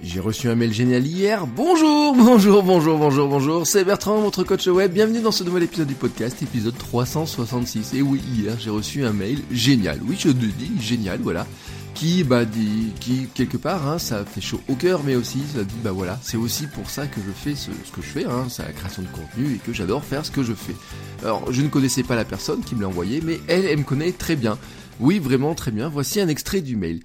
[0.00, 1.44] J'ai reçu un mail génial hier.
[1.48, 3.66] Bonjour, bonjour, bonjour, bonjour, bonjour.
[3.66, 4.92] C'est Bertrand, votre coach web.
[4.92, 7.94] Bienvenue dans ce nouvel épisode du podcast, épisode 366.
[7.94, 9.98] Et oui, hier, j'ai reçu un mail génial.
[10.04, 11.48] Oui, je le dis, génial, voilà.
[11.94, 15.64] Qui, bah, dit, qui, quelque part, hein, ça fait chaud au cœur, mais aussi, ça
[15.64, 18.24] dit, bah voilà, c'est aussi pour ça que je fais ce, ce que je fais,
[18.24, 20.76] hein, c'est la création de contenu et que j'adore faire ce que je fais.
[21.24, 23.82] Alors, je ne connaissais pas la personne qui me l'a envoyé, mais elle, elle me
[23.82, 24.58] connaît très bien.
[25.00, 25.88] Oui, vraiment très bien.
[25.88, 27.00] Voici un extrait du mail.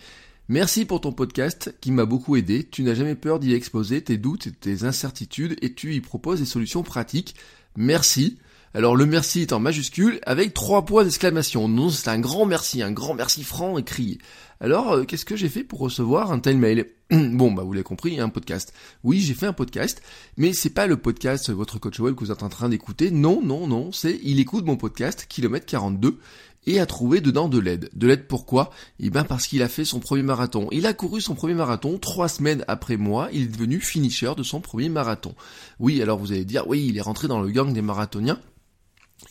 [0.54, 2.64] Merci pour ton podcast qui m'a beaucoup aidé.
[2.64, 6.42] Tu n'as jamais peur d'y exposer tes doutes et tes incertitudes et tu y proposes
[6.42, 7.34] des solutions pratiques.
[7.76, 8.38] Merci.
[8.76, 11.68] Alors le merci est en majuscule avec trois points d'exclamation.
[11.68, 14.20] Non, c'est un grand merci, un grand merci franc et crié.
[14.60, 16.86] Alors, euh, qu'est-ce que j'ai fait pour recevoir un tel mail?
[17.12, 18.74] Bon, bah vous l'avez compris, un podcast.
[19.04, 20.02] Oui, j'ai fait un podcast,
[20.38, 23.12] mais c'est pas le podcast votre coach web que vous êtes en train d'écouter.
[23.12, 26.20] Non, non, non, c'est il écoute mon podcast kilomètre 42
[26.66, 27.90] et a trouvé dedans de l'aide.
[27.94, 28.72] De l'aide pourquoi?
[29.00, 30.68] Eh bien parce qu'il a fait son premier marathon.
[30.72, 34.44] Il a couru son premier marathon trois semaines après moi, il est devenu finisher de
[34.44, 35.36] son premier marathon.
[35.80, 38.40] Oui, alors vous allez dire, oui, il est rentré dans le gang des marathoniens.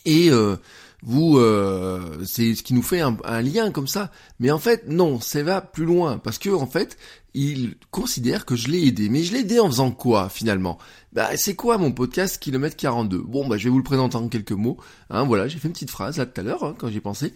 [0.04, 0.56] Et euh,
[1.02, 4.10] vous, euh, c'est ce qui nous fait un, un, lien comme ça.
[4.38, 6.96] Mais en fait, non, ça va plus loin parce que en fait,
[7.34, 9.08] il considère que je l'ai aidé.
[9.08, 10.78] Mais je l'ai aidé en faisant quoi finalement?
[11.12, 14.28] Bah, c'est quoi mon podcast Kilomètre 42 Bon, bah, je vais vous le présenter en
[14.28, 14.78] quelques mots.
[15.10, 17.32] Hein, voilà, j'ai fait une petite phrase là tout à l'heure hein, quand j'ai pensé.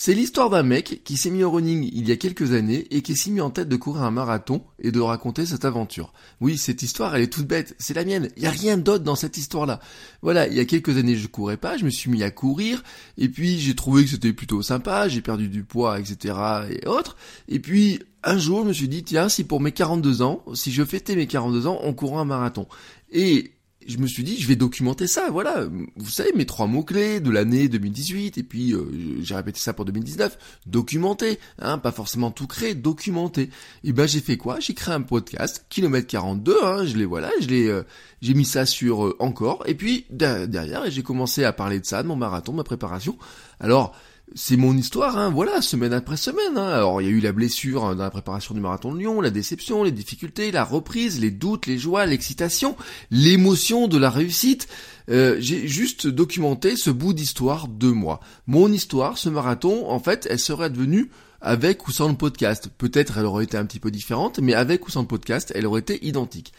[0.00, 3.02] C'est l'histoire d'un mec qui s'est mis au running il y a quelques années et
[3.02, 6.12] qui s'est mis en tête de courir un marathon et de raconter cette aventure.
[6.40, 8.28] Oui, cette histoire, elle est toute bête, c'est la mienne.
[8.36, 9.80] Il y a rien d'autre dans cette histoire-là.
[10.22, 12.84] Voilà, il y a quelques années, je courais pas, je me suis mis à courir
[13.16, 16.36] et puis j'ai trouvé que c'était plutôt sympa, j'ai perdu du poids, etc.
[16.70, 17.16] et autres.
[17.48, 20.72] Et puis un jour, je me suis dit, tiens, si pour mes 42 ans, si
[20.72, 22.66] je fêtais mes 42 ans en courant un marathon.
[23.10, 23.52] Et
[23.88, 25.66] je me suis dit, je vais documenter ça, voilà.
[25.96, 28.84] Vous savez, mes trois mots-clés de l'année 2018, et puis euh,
[29.22, 30.36] j'ai répété ça pour 2019,
[30.66, 33.48] documenter, hein, pas forcément tout créer, documenter.
[33.84, 34.60] Et ben j'ai fait quoi?
[34.60, 37.82] J'ai créé un podcast, kilomètre 42, hein, je l'ai, voilà, je l'ai, euh,
[38.20, 42.02] j'ai mis ça sur euh, encore, et puis derrière, j'ai commencé à parler de ça,
[42.02, 43.16] de mon marathon, de ma préparation.
[43.58, 43.96] Alors,
[44.34, 46.56] c'est mon histoire, hein, voilà, semaine après semaine.
[46.56, 46.68] Hein.
[46.68, 49.20] Alors il y a eu la blessure hein, dans la préparation du marathon de Lyon,
[49.20, 52.76] la déception, les difficultés, la reprise, les doutes, les joies, l'excitation,
[53.10, 54.68] l'émotion de la réussite.
[55.10, 58.20] Euh, j'ai juste documenté ce bout d'histoire de moi.
[58.46, 61.10] Mon histoire, ce marathon, en fait, elle serait devenue
[61.40, 62.68] avec ou sans le podcast.
[62.76, 65.66] Peut-être elle aurait été un petit peu différente, mais avec ou sans le podcast, elle
[65.66, 66.52] aurait été identique.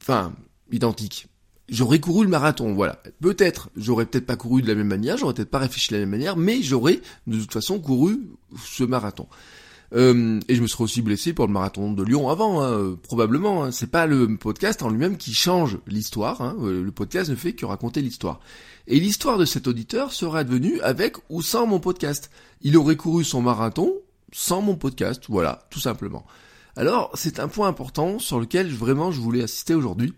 [0.00, 0.32] Enfin,
[0.70, 1.26] identique
[1.68, 3.00] j'aurais couru le marathon, voilà.
[3.20, 6.00] Peut-être, j'aurais peut-être pas couru de la même manière, j'aurais peut-être pas réfléchi de la
[6.00, 8.20] même manière, mais j'aurais de toute façon couru
[8.64, 9.26] ce marathon.
[9.94, 13.64] Euh, et je me serais aussi blessé pour le marathon de Lyon avant, hein, probablement.
[13.64, 13.70] Hein.
[13.70, 16.42] C'est pas le podcast en lui-même qui change l'histoire.
[16.42, 16.56] Hein.
[16.60, 18.40] Euh, le podcast ne fait que raconter l'histoire.
[18.86, 22.30] Et l'histoire de cet auditeur serait devenue avec ou sans mon podcast.
[22.60, 23.94] Il aurait couru son marathon
[24.30, 26.26] sans mon podcast, voilà, tout simplement.
[26.76, 30.12] Alors, c'est un point important sur lequel vraiment je voulais assister aujourd'hui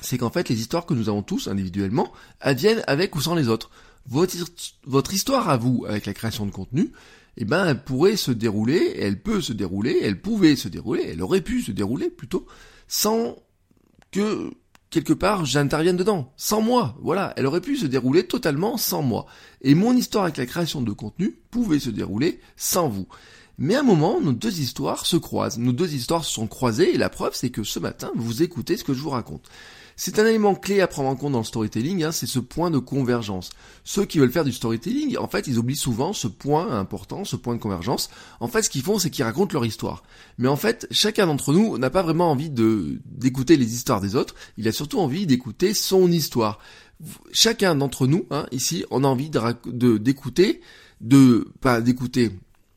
[0.00, 3.48] c'est qu'en fait les histoires que nous avons tous individuellement adviennent avec ou sans les
[3.48, 3.70] autres.
[4.06, 6.92] Votre, histoire à vous avec la création de contenu,
[7.36, 11.22] eh ben elle pourrait se dérouler, elle peut se dérouler, elle pouvait se dérouler, elle
[11.22, 12.46] aurait pu se dérouler plutôt,
[12.86, 13.36] sans
[14.10, 14.50] que
[14.88, 19.26] quelque part j'intervienne dedans, sans moi, voilà, elle aurait pu se dérouler totalement sans moi.
[19.60, 23.06] Et mon histoire avec la création de contenu pouvait se dérouler sans vous.
[23.58, 26.94] Mais à un moment, nos deux histoires se croisent, nos deux histoires se sont croisées,
[26.94, 29.50] et la preuve c'est que ce matin, vous écoutez ce que je vous raconte.
[30.00, 32.70] C'est un élément clé à prendre en compte dans le storytelling, hein, c'est ce point
[32.70, 33.50] de convergence.
[33.82, 37.34] Ceux qui veulent faire du storytelling, en fait, ils oublient souvent ce point important, ce
[37.34, 38.08] point de convergence.
[38.38, 40.04] En fait, ce qu'ils font, c'est qu'ils racontent leur histoire.
[40.38, 44.14] Mais en fait, chacun d'entre nous n'a pas vraiment envie de d'écouter les histoires des
[44.14, 46.60] autres, il a surtout envie d'écouter son histoire.
[47.32, 50.60] Chacun d'entre nous, hein, ici, on a envie de d'écouter,
[51.00, 52.30] de, pas d'écouter,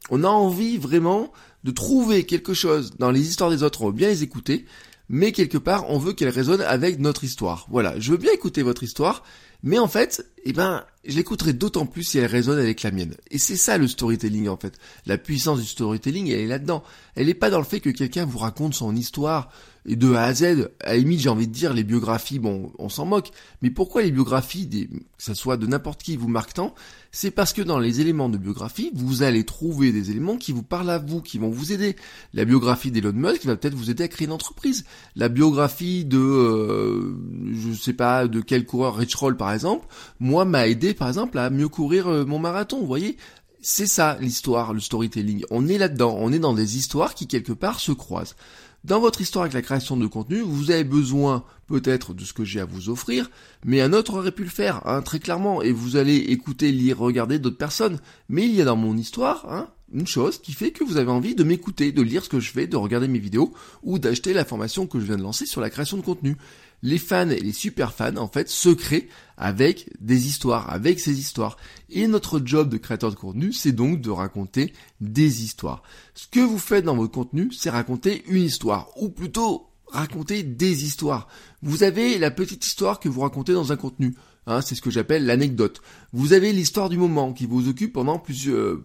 [0.09, 1.31] on a envie vraiment
[1.63, 4.65] de trouver quelque chose dans les histoires des autres, on veut bien les écouter,
[5.11, 7.67] mais quelque part on veut qu'elle résonne avec notre histoire.
[7.69, 9.23] Voilà, je veux bien écouter votre histoire,
[9.63, 13.15] mais en fait, eh ben, je l'écouterai d'autant plus si elle résonne avec la mienne.
[13.29, 14.77] Et c'est ça le storytelling en fait.
[15.05, 16.83] La puissance du storytelling, elle est là-dedans.
[17.15, 19.49] Elle n'est pas dans le fait que quelqu'un vous raconte son histoire
[19.85, 20.69] et de A à Z.
[20.81, 23.31] À la limite, j'ai envie de dire les biographies, bon, on s'en moque.
[23.61, 26.75] Mais pourquoi les biographies, des, que ce soit de n'importe qui, vous marquent tant?
[27.11, 30.63] C'est parce que dans les éléments de biographie, vous allez trouver des éléments qui vous
[30.63, 31.95] parlent à vous, qui vont vous aider.
[32.33, 34.85] La biographie d'Elon Musk va peut-être vous aider à créer une entreprise.
[35.15, 37.17] La biographie de, euh,
[37.53, 39.87] je sais pas, de quel coureur Rich Roll par exemple,
[40.19, 42.79] moi m'a aidé par exemple à mieux courir euh, mon marathon.
[42.79, 43.17] Vous voyez,
[43.61, 45.45] c'est ça l'histoire, le storytelling.
[45.51, 48.35] On est là-dedans, on est dans des histoires qui quelque part se croisent.
[48.83, 52.43] Dans votre histoire avec la création de contenu, vous avez besoin peut-être de ce que
[52.43, 53.29] j'ai à vous offrir,
[53.63, 56.97] mais un autre aurait pu le faire, hein, très clairement, et vous allez écouter, lire,
[56.97, 57.99] regarder d'autres personnes.
[58.27, 61.11] Mais il y a dans mon histoire, hein, une chose qui fait que vous avez
[61.11, 63.53] envie de m'écouter, de lire ce que je fais, de regarder mes vidéos,
[63.83, 66.35] ou d'acheter la formation que je viens de lancer sur la création de contenu
[66.83, 71.19] les fans et les super fans, en fait, se créent avec des histoires, avec ces
[71.19, 71.57] histoires.
[71.89, 75.83] Et notre job de créateur de contenu, c'est donc de raconter des histoires.
[76.13, 80.83] Ce que vous faites dans votre contenu, c'est raconter une histoire, ou plutôt raconter des
[80.85, 81.27] histoires.
[81.61, 84.15] Vous avez la petite histoire que vous racontez dans un contenu.
[84.51, 85.81] Hein, c'est ce que j'appelle l'anecdote.
[86.13, 88.79] Vous avez l'histoire du moment qui vous occupe pendant plusieurs,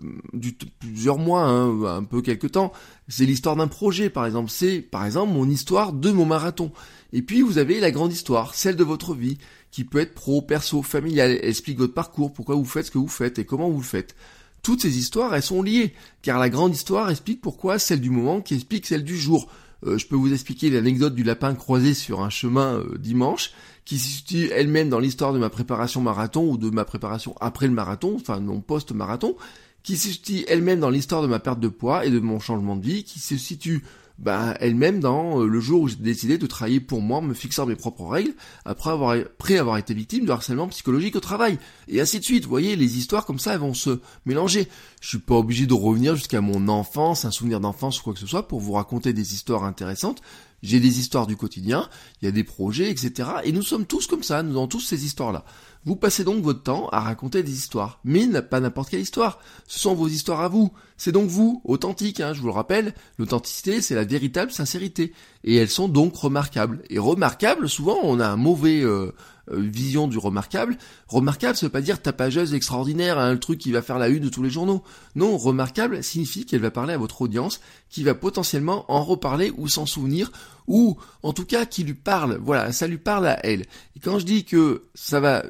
[0.79, 2.73] plusieurs mois, hein, un peu quelques temps.
[3.09, 4.51] C'est l'histoire d'un projet, par exemple.
[4.51, 6.73] C'est, par exemple, mon histoire de mon marathon.
[7.13, 9.39] Et puis vous avez la grande histoire, celle de votre vie,
[9.71, 12.99] qui peut être pro, perso, familiale, elle explique votre parcours, pourquoi vous faites ce que
[12.99, 14.15] vous faites et comment vous le faites.
[14.63, 18.41] Toutes ces histoires, elles sont liées, car la grande histoire explique pourquoi celle du moment
[18.41, 19.49] qui explique celle du jour.
[19.85, 23.53] Euh, je peux vous expliquer l'anecdote du lapin croisé sur un chemin euh, dimanche,
[23.85, 27.67] qui se situe elle-même dans l'histoire de ma préparation marathon ou de ma préparation après
[27.67, 29.37] le marathon, enfin mon post-marathon,
[29.83, 32.77] qui se situe elle-même dans l'histoire de ma perte de poids et de mon changement
[32.77, 33.85] de vie, qui se situe
[34.19, 37.67] bah, elle-même dans euh, le jour où j'ai décidé de travailler pour moi, me fixant
[37.67, 38.35] mes propres règles,
[38.65, 41.59] après avoir, après avoir été victime de harcèlement psychologique au travail,
[41.89, 42.45] et ainsi de suite.
[42.45, 44.69] Vous voyez, les histoires comme ça, elles vont se mélanger.
[45.01, 48.19] Je suis pas obligé de revenir jusqu'à mon enfance, un souvenir d'enfance ou quoi que
[48.19, 50.23] ce soit pour vous raconter des histoires intéressantes.
[50.63, 51.89] J'ai des histoires du quotidien,
[52.21, 53.29] il y a des projets, etc.
[53.45, 55.45] Et nous sommes tous comme ça, nous avons tous ces histoires-là.
[55.87, 59.39] Vous passez donc votre temps à raconter des histoires, mais pas n'importe quelle histoire.
[59.69, 60.73] Ce sont vos histoires à vous.
[60.97, 62.93] C'est donc vous, authentique, hein, je vous le rappelle.
[63.19, 65.13] L'authenticité, c'est la véritable sincérité.
[65.45, 66.83] Et elles sont donc remarquables.
[66.91, 69.13] Et remarquables, souvent, on a un mauvais euh,
[69.53, 70.77] euh, vision du remarquable.
[71.07, 74.25] Remarquable, ça veut pas dire tapageuse extraordinaire, hein, le truc qui va faire la une
[74.25, 74.83] de tous les journaux.
[75.15, 77.61] Non, remarquable signifie qu'elle va parler à votre audience,
[77.91, 80.33] qui va potentiellement en reparler ou s'en souvenir,
[80.67, 82.41] ou en tout cas qui lui parle.
[82.43, 83.67] Voilà, ça lui parle à elle.
[83.95, 85.45] Et quand je dis que ça va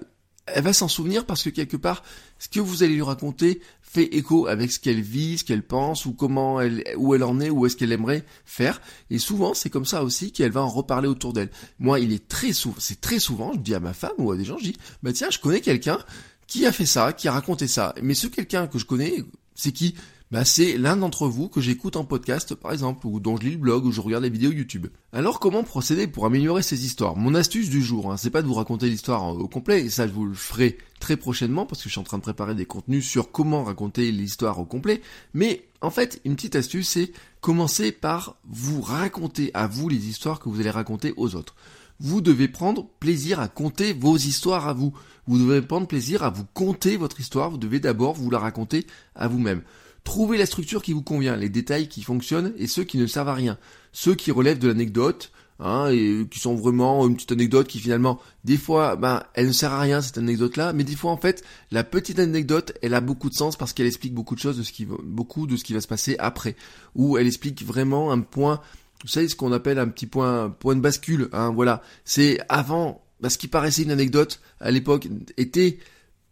[0.47, 2.03] elle va s'en souvenir parce que quelque part,
[2.39, 6.07] ce que vous allez lui raconter fait écho avec ce qu'elle vit, ce qu'elle pense,
[6.07, 8.81] ou comment elle, où elle en est, où est-ce qu'elle aimerait faire.
[9.11, 11.51] Et souvent, c'est comme ça aussi qu'elle va en reparler autour d'elle.
[11.79, 14.37] Moi, il est très souvent, c'est très souvent, je dis à ma femme ou à
[14.37, 15.99] des gens, je dis, bah tiens, je connais quelqu'un
[16.47, 17.95] qui a fait ça, qui a raconté ça.
[18.03, 19.95] Mais ce quelqu'un que je connais, c'est qui?
[20.31, 23.53] Bah c'est l'un d'entre vous que j'écoute en podcast par exemple, ou dont je lis
[23.53, 24.89] le blog, ou je regarde les vidéos YouTube.
[25.13, 27.17] Alors comment procéder pour améliorer ces histoires?
[27.17, 30.07] Mon astuce du jour, hein, c'est pas de vous raconter l'histoire au complet, et ça
[30.07, 32.67] je vous le ferai très prochainement, parce que je suis en train de préparer des
[32.67, 35.01] contenus sur comment raconter l'histoire au complet,
[35.35, 40.41] mais en fait, une petite astuce, c'est commencer par vous raconter à vous les histoires
[40.41, 41.55] que vous allez raconter aux autres.
[42.01, 44.93] Vous devez prendre plaisir à compter vos histoires à vous.
[45.27, 48.87] Vous devez prendre plaisir à vous conter votre histoire, vous devez d'abord vous la raconter
[49.15, 49.63] à vous-même.
[50.07, 53.29] Trouvez la structure qui vous convient, les détails qui fonctionnent et ceux qui ne servent
[53.29, 53.59] à rien.
[53.91, 58.21] Ceux qui relèvent de l'anecdote, hein, et qui sont vraiment une petite anecdote qui finalement,
[58.45, 61.43] des fois, ben, elle ne sert à rien cette anecdote-là, mais des fois en fait,
[61.73, 64.63] la petite anecdote, elle a beaucoup de sens parce qu'elle explique beaucoup de choses de
[64.63, 66.55] ce qui, beaucoup de ce qui va se passer après,
[66.95, 68.61] ou elle explique vraiment un point,
[69.03, 71.83] vous savez ce qu'on appelle un petit point, point de bascule, hein, voilà.
[72.05, 75.81] C'est avant, ben, ce qui paraissait une anecdote à l'époque était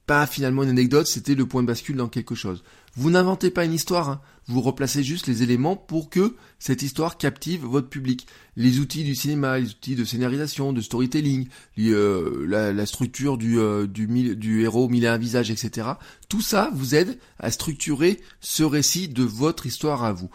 [0.07, 2.63] pas finalement une anecdote, c'était le point de bascule dans quelque chose.
[2.97, 4.21] Vous n'inventez pas une histoire, hein.
[4.47, 8.27] vous replacez juste les éléments pour que cette histoire captive votre public.
[8.57, 11.49] Les outils du cinéma, les outils de scénarisation, de storytelling,
[11.79, 15.89] euh, la, structure du, euh, du, du héros mille et un visage, etc.
[16.29, 20.31] Tout ça vous aide à structurer ce récit de votre histoire à vous.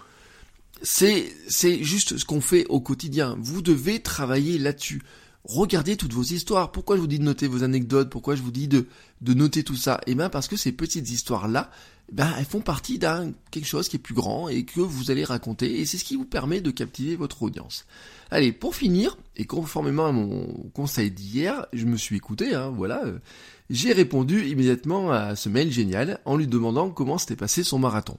[0.81, 3.37] C'est, c'est juste ce qu'on fait au quotidien.
[3.39, 5.01] Vous devez travailler là-dessus
[5.45, 6.71] regardez toutes vos histoires.
[6.71, 8.09] Pourquoi je vous dis de noter vos anecdotes?
[8.09, 8.87] Pourquoi je vous dis de,
[9.21, 9.99] de noter tout ça?
[10.07, 11.71] Eh bien parce que ces petites histoires-là,
[12.11, 15.23] ben, elles font partie d'un quelque chose qui est plus grand et que vous allez
[15.23, 17.85] raconter et c'est ce qui vous permet de captiver votre audience.
[18.31, 23.03] Allez, pour finir, et conformément à mon conseil d'hier, je me suis écouté, hein, voilà,
[23.05, 23.19] euh,
[23.69, 28.17] j'ai répondu immédiatement à ce mail génial en lui demandant comment s'était passé son marathon.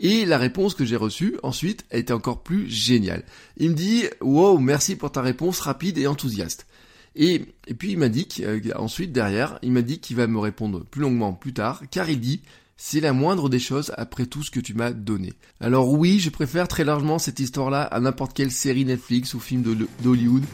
[0.00, 3.24] Et la réponse que j'ai reçue ensuite a été encore plus géniale.
[3.56, 6.66] Il me dit Wow, merci pour ta réponse rapide et enthousiaste.
[7.14, 7.44] Et,
[7.78, 11.32] puis il m'a dit qu'ensuite derrière, il m'a dit qu'il va me répondre plus longuement
[11.32, 12.40] plus tard, car il dit
[12.76, 15.32] c'est la moindre des choses après tout ce que tu m'as donné.
[15.60, 19.62] Alors oui, je préfère très largement cette histoire-là à n'importe quelle série Netflix ou film
[20.02, 20.44] d'Hollywood.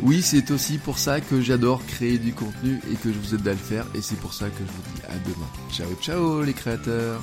[0.00, 3.48] Oui, c'est aussi pour ça que j'adore créer du contenu et que je vous aide
[3.48, 5.48] à le faire et c'est pour ça que je vous dis à demain.
[5.72, 7.22] Ciao ciao les créateurs.